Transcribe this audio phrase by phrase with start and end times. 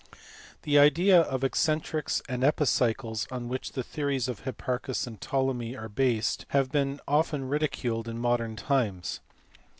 [0.63, 5.89] The idea of excentrics and epicycles on which the theories of Hipparchus and Ptolemy are
[5.89, 9.19] based has been often ridiculed in modern times.